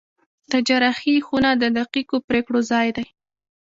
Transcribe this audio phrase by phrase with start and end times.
[0.51, 3.07] د جراحي خونه د دقیقو پرېکړو ځای دی.